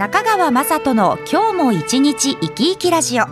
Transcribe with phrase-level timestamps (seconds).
[0.00, 3.26] 中川雅人の今日も一日生き生きラジオ。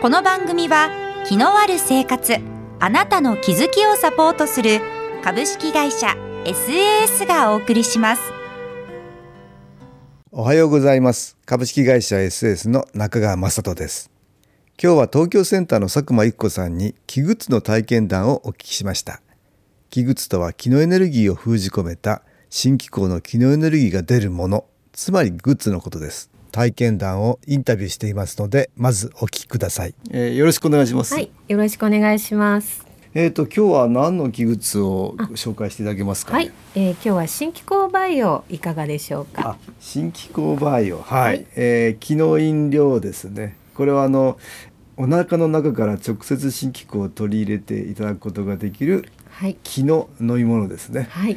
[0.00, 0.88] この番組は
[1.26, 2.36] 気のある生活
[2.78, 4.80] あなたの気づきをサポートする
[5.24, 6.14] 株式会社
[6.44, 8.22] SAS がお送りします。
[10.30, 11.36] おはようございます。
[11.44, 14.12] 株式会社 SAS の中川雅人です。
[14.80, 19.20] 今日は東京センターの佐久間一子さんに気グッズの体験談をお聞きしました。
[19.90, 24.66] 気グッズとは気のエネルギーを封じ込めた新機構の気のエネルギーが出るもの。
[24.96, 26.30] つまりグッズのことです。
[26.52, 31.14] 体験談をインタビューしていますのでまずお聞きください、えー、よろしくお願いします。
[31.14, 32.86] はい、よろしくお願いします。
[33.12, 34.52] えっ、と今日は何の器具
[34.86, 39.50] を紹介していただけますか、ね、はい、えー、今日は新機構バイオいかがでしょうか？
[39.50, 41.46] あ、新機構バイオ、はい、はい。
[41.56, 43.56] えー、気の飲料ですね。
[43.74, 44.38] これはあの
[44.96, 51.08] お腹の中から直接新機構を取り入れていただくことができるはい、気の飲み物ですね。
[51.10, 51.36] はい、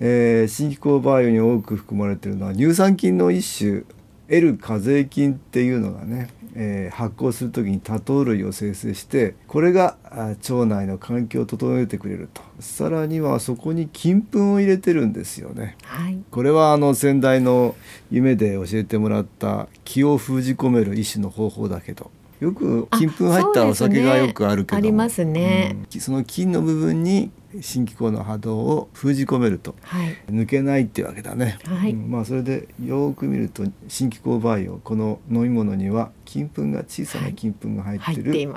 [0.00, 3.84] えー、新機構バイオに多く含まれているのは乳酸菌の一種
[4.28, 12.42] L 課税菌っていうのがね、えー発酵する時に多糖類を生成してこれがあ腸内の環境を整えてくれると。
[12.60, 15.76] さらにはそこに金粉を入れてるんですよね。
[15.84, 17.74] はい、これはあの先代の
[18.10, 24.78] 夢で教えてもらった気を封じ込める一種の方法だけどよく金粉入ったお酒がよくあるけども。
[24.78, 25.76] ありますね。
[25.92, 26.00] うん。
[26.00, 29.74] その金の部分に新機構の波動を封じ込めると。
[29.82, 31.92] はい、抜けないっていうわけだね、はい。
[31.92, 32.10] うん。
[32.10, 38.48] まあそれでよく見ると新機構バイオこの飲み物には金粉が小さな金粉が入ってる入ってい。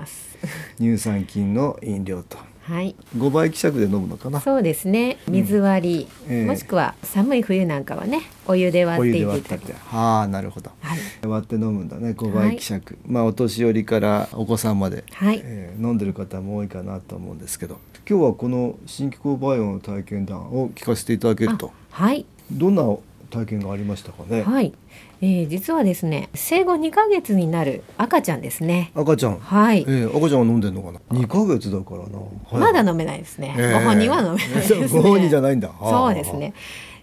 [0.79, 2.37] 乳酸菌の飲料と
[2.69, 4.39] はい、5倍希釈で飲むのかな？
[4.41, 5.17] そうですね。
[5.27, 6.45] 水割り、ええ。
[6.45, 9.39] もしくは寒い冬なんかはね、お湯でお割っていただく。
[9.39, 9.73] ったって。
[9.73, 10.69] はあなるほど。
[10.79, 17.79] はい、割って飲むんだね5倍希釈、まあお年寄りからお子さんまで、はい、えー飲んでる方も多いかなと思うんですけど。
[18.07, 21.71] 今日はこの新機構バイオの体験談を聞かせていただけると。
[21.91, 22.83] はい、どんな
[23.29, 24.73] 体験がありましたかね、はい、
[25.21, 28.91] えー、実はですね、生後2ヶ月になる赤ちゃんですね。
[28.95, 33.53] 赤ちゃん、はい、えー赤ちゃんは飲んでんのかな？2ヶ月だからな、はいまだ飲めないですね。
[33.57, 34.87] ええご本人は飲めないですね。
[34.91, 35.69] ご本人じゃないんだ。
[35.81, 36.53] そうですね。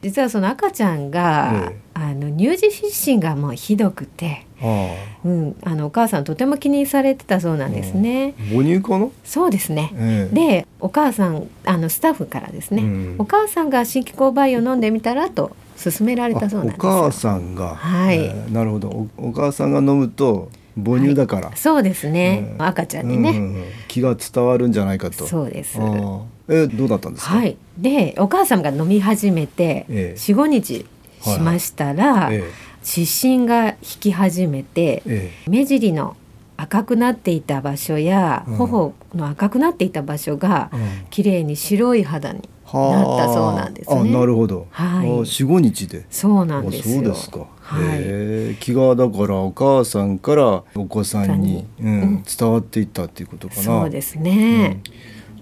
[0.03, 1.87] 実はその赤ちゃんが、ええ。
[1.94, 4.94] あの乳児湿疹がもうひどくて、あ
[5.25, 8.34] うん、あのお母さんとても気にされてたそうなんですね。
[8.38, 9.93] あ母乳かな、そうですね。
[9.94, 10.34] ええ。
[10.34, 13.16] でお母さんあのスタッフからですね、うん。
[13.19, 18.19] お母さんが新機構バイオ飲んでみたらと勧められたそうなんですお母さんが、はい。
[18.19, 18.89] えーなるほど。
[18.89, 20.51] おお母さんが飲むと
[20.83, 23.65] 母乳だから、そうですね、ええ赤ちゃんにね、うんうんうん。
[23.89, 25.27] 気が伝わるんじゃないかと。
[25.27, 25.79] そうです。
[25.79, 27.57] えーどうだったんですか、はい。
[27.79, 30.17] でお母さんが飲み始めてええ。
[30.17, 30.87] 四五、日
[31.21, 32.45] しましたら、え
[32.83, 35.51] 湿疹が引き始めてえ、え。
[35.51, 36.17] 目尻の
[36.57, 38.57] 赤くなっていた場所や、うん。
[38.57, 40.83] 頬の赤くなっていた場所がえうん。
[41.11, 47.47] 綺麗に白い肌にはあなったそうなんですねあなるほど、はいあ四五日でそうなんですそうですか。
[47.66, 48.56] はい。
[48.56, 53.62] 気がだからお母さんからお子さんに、うんうん伝わっていったっていうことかな。
[53.62, 54.81] そうですね。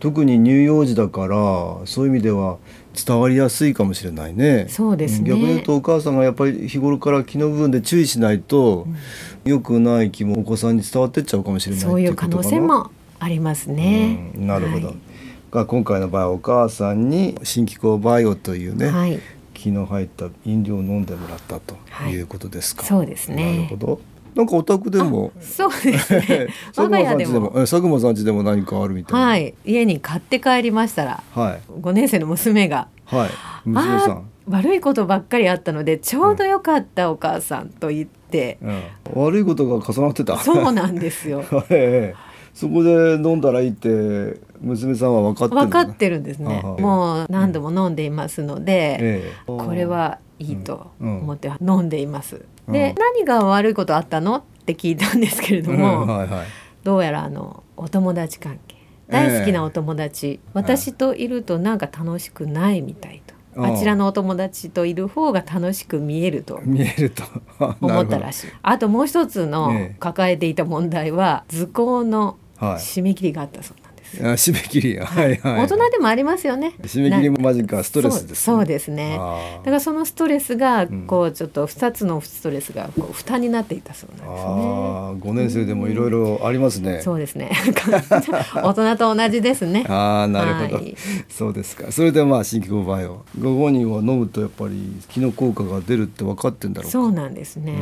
[0.00, 1.36] 特に乳幼児だから
[1.86, 2.58] そういう意味では
[2.94, 4.66] 伝わりやすいかもしれないね。
[4.68, 8.86] そうですねん逆に言うとお母さんがやっぱり日頃から気の部分で注意しないと、
[9.44, 14.32] 良くない気もお子さんに伝わってっちゃうかもしれないそういう可能性もありますね。
[14.36, 14.88] うんなるほど。
[14.88, 14.96] はい
[15.54, 19.20] が今回の場合お母さんに新機構バイオというね、はい。
[19.54, 22.84] 気の入った飲料を飲んでもらったとはいいうことですか。
[22.84, 24.00] そうですねなるほど。
[24.34, 25.32] なんかお宅でも。
[25.41, 27.53] そうですね 佐久我が家でも。
[27.54, 29.26] え佐久間さんちでも何かあるみたいな。
[29.26, 29.54] はい。
[29.65, 32.88] 家に買って帰りましたら、はい5年生の娘が。
[33.04, 33.31] はい
[33.65, 34.25] 娘さん。
[34.50, 38.83] 悪いことばっかりあったのでちょうどよかったお母さんと言って、うん、
[39.24, 40.36] 悪いことが重なってた。
[40.36, 46.62] そうなんですよはい ええそこで飲んだらいいって娘さんは分かってるの分かってるんですね。
[46.62, 49.33] もう何度も飲んでいますので、ええ。
[49.47, 51.18] これはいいとうん。
[51.18, 52.45] 思って飲んでいます。
[52.66, 52.72] うん。
[52.72, 56.09] で何が悪いことあったのって聞いたんですけれども、うん。
[56.09, 56.47] はいはい。
[56.84, 58.74] どうやらあのお友達関係。
[59.09, 63.22] 大好きなお友達、私といるとなんか楽しくないみたい
[63.54, 66.60] と、あちらのお友達といる方が楽しく見えると。
[66.65, 67.22] 見えると。
[67.80, 68.47] 思ったらししい。
[68.62, 69.97] あともう一つのええ。
[70.01, 72.43] 抱えていた問題は図工のい。
[72.56, 72.77] はい。
[72.77, 74.51] 締め切りがあったそうなんでです。
[74.51, 76.74] あ締め切りはいはい大人でもありますよね。
[76.83, 79.16] 締め切りもマジかストレスです、そうそうですね。
[79.16, 84.36] だからそのストレスがんこうちょっと二つのストレスがこう負担になっていたそうなんですね。
[84.36, 87.01] ああ、5年生でもいろいろありますね。
[87.03, 87.51] そうですね。
[88.62, 89.84] 大人と同じですね。
[89.89, 90.95] ああ、なるほど、はい
[91.28, 91.91] そうですか。
[91.91, 96.92] それでまあ新規購買をご本人は飲むとやっぱり気の効果が出るって分かってんだろうか。
[96.92, 97.74] そうなんですね。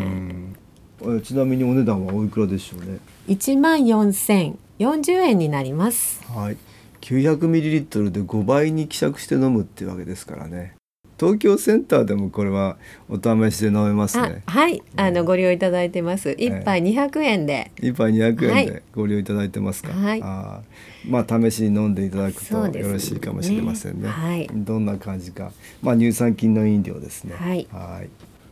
[1.23, 2.99] ちなみにお値段はおいくらでしょうね？
[3.29, 6.23] 一万四千四十円になります。
[6.33, 6.57] はい。
[7.01, 10.75] 900ミリリットルで5倍に希釈して飲むっていうわけですからね。
[11.19, 12.77] 東京センターでもこれは
[13.09, 14.43] お試しで飲めますあね。
[14.47, 16.33] はい、あのご利用いただいてます。
[16.33, 17.71] 一杯二百円で。
[17.81, 19.93] 一杯200はい円でご利用いただいてますか。
[19.93, 24.09] はいあーまあ試しに飲んでいただくとよろしいかもしれませんね。
[24.09, 25.53] はいどんな感じか。
[25.81, 27.35] まあ乳酸菌の飲料ですね。
[27.37, 28.09] はいはい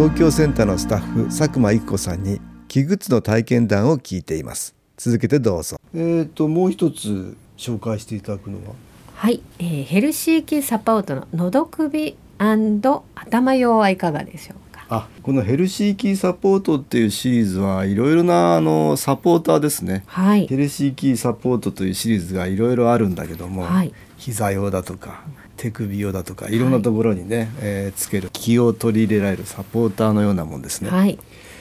[0.00, 4.74] 東京センターのスタッフ佐久間育子さんに器具の体験談を聞いています。
[4.96, 5.78] 続けてどうぞ。
[5.94, 8.72] えっ、ともう一つ紹介していただくのは？
[9.14, 14.86] はい、えーヘルシーキサポートののど首頭用はいかがでしょうか？
[14.88, 20.04] あこのヘルシーキーサポートっていうシリーズはいろいろなあのサポーターですね。
[20.06, 20.46] はい。
[20.46, 20.56] ヘ。
[20.56, 23.92] ルシーキーサポートというシリーズがいろいろあるんだけども、はい。
[24.16, 25.24] 膝用だとか
[25.60, 31.18] 手首用だとかいろんなところにね、えーつける気を取り入れられるサポーターのようなもんですね、はい。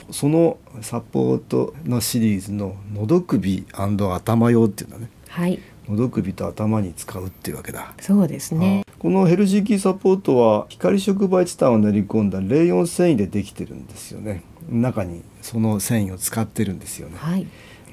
[0.10, 5.60] そのサポートのシリーズののど首頭用っていうのはねはい。
[5.90, 8.84] のど首と頭に使うっていうわけだ、そうですね。
[9.00, 17.48] このヘルシーキーサポートは光触媒チタンを練り込んだレーヨン繊維でできてるんですよね中にその繊維を使ってるんですよねはい。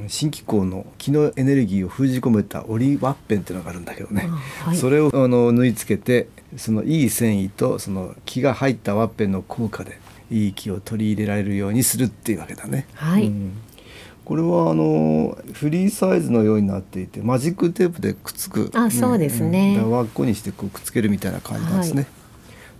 [0.08, 4.28] 新機構の気のエネルギーを封じ込めたオリワッペンっていうのがあるんだけどね、
[4.64, 4.76] あはい。
[4.76, 9.98] それをあの縫い付けてそのいい繊維とその気が入ったワッペンの効果で
[10.30, 12.86] いい気を取り入れられるようにするっていうわけだね。
[12.94, 13.26] はい。
[13.26, 13.52] うん。
[14.24, 19.76] これはあのフリーサイズのようになっていてマジックテープでくっつくあそうですね。
[19.76, 22.06] だから輪っこにしてこうくっつけるみたいな感じなんですね。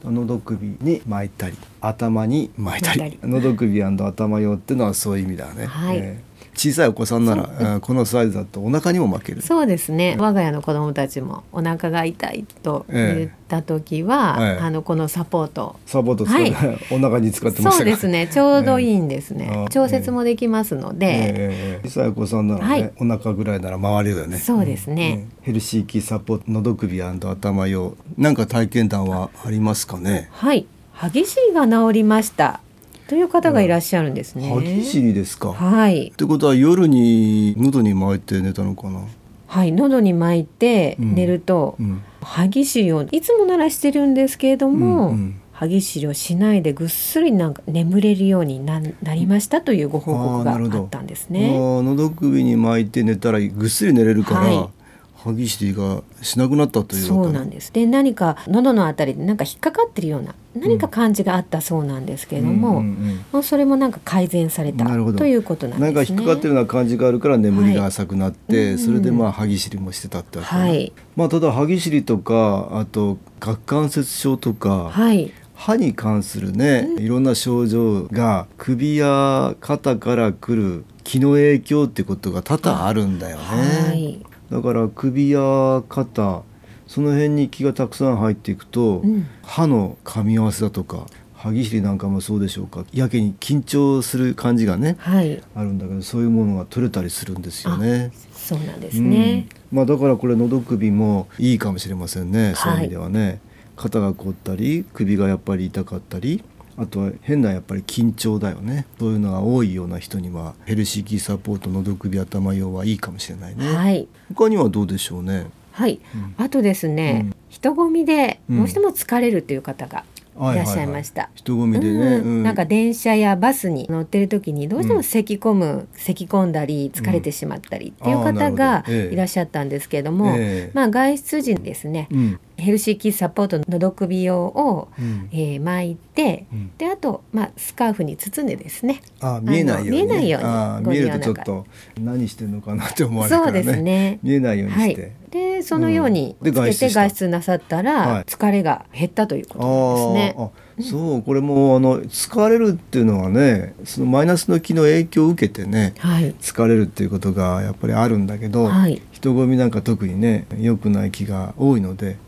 [0.04, 3.00] のど首に巻いたり頭に巻いたり。
[3.00, 3.32] 巻いたり。
[3.32, 5.96] のど首頭用っていうのはそういう意味だね、はい。
[5.98, 9.42] えー小さいお子さんならこのサイズだとお腹にも巻ける。
[9.42, 10.16] そうですね。
[10.18, 15.76] 我が家の子供たちもお腹が痛いと言った時は、ええあのこのサポート。
[15.86, 17.78] サポートは お腹に使ってましたか？
[17.78, 18.28] そうですね。
[18.32, 19.48] ちょうどいいんですね。
[19.50, 19.68] ええ。
[19.70, 21.88] 調節もできますので、ええ。
[21.88, 22.92] 小さいお子さんならね、はい。
[22.98, 24.38] お腹ぐらいなら回るよね。
[24.38, 25.26] そうですね。
[25.42, 27.96] ヘルシーキーサポートのど首頭用。
[28.16, 30.28] なんか体験談はありますかね？
[30.32, 30.66] はい。
[30.92, 32.60] 歯ぎしりが治りました
[33.08, 34.48] という方がいらっしゃるんですね。
[34.48, 36.12] 歯ぎしりですか、っはい。
[36.16, 39.00] てことは夜に喉に巻いて寝たのかな、
[39.46, 39.72] はい。
[39.72, 51.48] 喉に巻いてうん寝ると、うん歯ぎしりをいつもならしてるんですけれども、うんうん歯ぎしりをしないでぐっすりなんか眠れるようにななりましたというご報告があったんですあね。
[51.50, 54.68] ー喉首に巻いて寝たらぐっすり寝れるから、はい
[55.16, 57.72] 歯ぎしりがしなくなったというそうなんです。
[57.72, 65.94] で何か喉のあたりでなんか引っかかってるような何か感じがあったそうなんですけれども、うんそれもなんか改善されたということなんですね。
[65.94, 68.78] なんか引っかかってるような感じがあるから眠りが浅くなって、はい。
[68.78, 70.60] それでまあ歯ぎしりもしてたってわけね。
[70.60, 70.92] はい。
[71.16, 75.32] まあただ歯ぎしりとかあと顎関節症とか、はい。
[75.54, 83.42] 歯に関するね、いろんな症状が首や肩から来る気の影響ってことが多々あるんだよね。
[83.42, 84.20] はい。
[84.50, 86.42] だから首や肩
[86.86, 95.40] その辺に気がたくさん入っていくと、うん歯の噛み合わせだとか歯ぎしりなんかもそうでしょうかやけに緊張する感じがねはい。
[95.54, 98.10] あるんだけどそういうものが取れたりするんですよね。
[98.32, 99.46] そうなんですね。
[99.72, 103.40] うんまあ、だからこれのど首もいいかもしれませんね、そういう意味ではね。
[103.76, 106.42] 肩が凝ったり首がやっぱり痛かったり
[106.78, 116.34] あとは変なやっぱり緊張だよねそういうのが多いような人にはヘルシーキーサポートのど首頭用はいいかもしれないね、はい他にはどうでしょうねはい、うん。
[116.42, 117.36] あとですね、うん。
[117.50, 118.56] 人混みでうん。
[118.58, 120.04] どうしても疲れるという方が
[120.52, 121.28] いらっしゃいました。
[121.34, 122.42] 人混みでね、うん。
[122.42, 129.12] なんか電車やバスに乗ってる時にどうしても咳込む、咳込んだり疲れてしまったりっていう方がええ。
[129.12, 130.70] いらっしゃったんですけれども、ええ。
[130.72, 132.40] まあ外出時にですねうん。
[132.56, 135.28] ヘルシーキーサポートののど首用を、うん。
[135.30, 136.70] えー巻いてうん。
[136.78, 139.02] であと、まあ、スカーフに包んでですね。
[139.20, 141.66] あ見えないように、ね、見えないように見えるとちょっと
[142.00, 143.62] 何してんのかなって思われるからね。
[143.62, 144.18] そうですね。
[144.22, 144.90] 見えないようにはい。
[144.90, 148.24] して、、でそのようにつけて外出なさったら、はい。
[148.24, 150.90] 疲れが減ったということですね。
[150.90, 159.00] そうこれもあの疲れるっていうのはねそのマイナスの気の影響を受けてねはい、疲れるっていうことがやっぱりあるんだけど、はい。
[159.10, 162.18] 人混みなんか特にね良くない気が多いので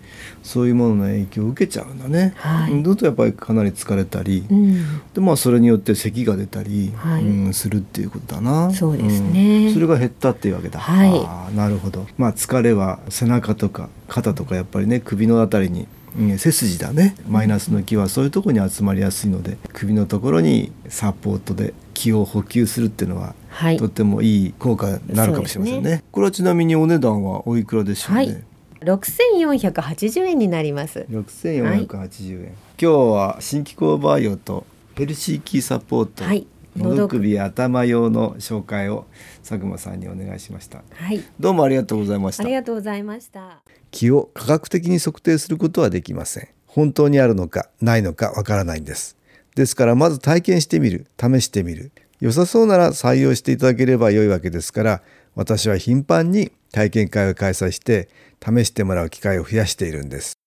[0.42, 2.34] そういうものの影響を受けちゃうんだね。
[2.37, 2.72] はい。
[2.72, 7.22] うんだとやっぱりかなり疲れたり、うん、でまあそれによって咳が出たり、はい。
[7.22, 8.72] うん、するっていうことだな。
[8.72, 9.66] そうですね。
[9.66, 9.75] うん。
[9.75, 10.80] それが減ったっていうわけだ。
[10.80, 11.10] はい。
[11.10, 12.06] あーなるほど。
[12.16, 15.87] まあ疲れは背中とか肩とかやっぱりね首のあたりに。
[16.18, 17.14] うん背筋だね。
[17.28, 23.76] マイナスの気はそういうところに集まりやすいので首のところにサポートで気を補給するっていうのは、はい。
[23.76, 25.75] とってもいい効果になるかもしれませんね。
[25.75, 28.44] そうでこれはちなみにお値段はおいくらでしょうね、はい
[28.80, 31.04] 六千四百八十円になります。
[31.11, 36.47] 6480円、今日は新機構バイオとヘルシーキーサポート、はい。
[36.76, 39.06] のど首頭用の紹介を
[39.42, 40.85] 佐久間さんにお願いしました。
[40.94, 42.44] はい、どうもありがとうございました。
[42.44, 43.62] ありがとうございました。
[43.90, 46.49] 気を科学的に測定することはできません。
[46.66, 49.16] 本当にあるのかないのかわからないんです。
[49.56, 51.08] ですからまず体験してみる。
[51.20, 51.90] 試してみる。
[52.20, 55.02] 良さそうなら採用していただければ良いわけですから
[55.37, 58.08] 私は頻繁に体験会を開催して
[58.45, 60.38] 試してもらう機会を増やしているんです。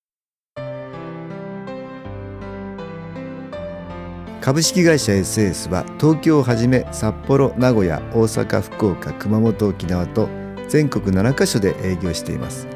[4.42, 10.28] 株式会社 SS は東京をはじめ札幌名古屋大阪福岡熊本沖縄と
[10.68, 12.68] 全国7カ所で営業しています。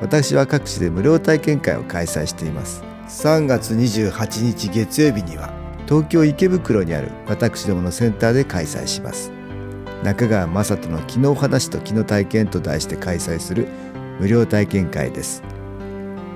[0.00, 2.84] 私は各地で無料体験会を開催しています。
[3.08, 5.52] 3月28日月曜日には
[5.88, 9.32] 東京池袋にある私どものセンターで開催します。
[10.04, 13.66] 中川雅人の気の話と気の体験と題して開催する
[14.20, 15.42] 無料体験会です。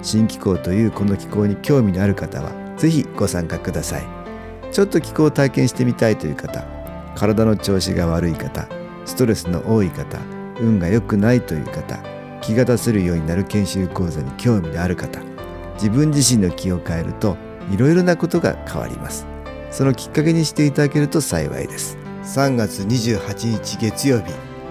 [0.00, 4.25] 新気候というこの気候に興味のある方はぜひご参加ください。
[4.73, 6.64] ちょっと気候を体験してみたいという方
[7.14, 8.67] 体の調子が悪い方
[9.05, 10.19] ストレスの多い方
[10.59, 12.03] 運が良くないという方
[12.41, 15.21] 気が出せるようになる研修講座に興味のある方
[15.75, 17.37] 自分自身の気を変えると
[17.71, 19.26] いろいろなことが変わります。
[19.71, 21.99] そのきっかけにしていただけると幸いです。
[22.25, 24.33] 3月28日月曜日